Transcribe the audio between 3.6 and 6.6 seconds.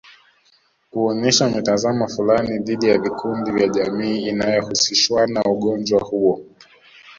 jamii inayohusishwana ugonjwa huu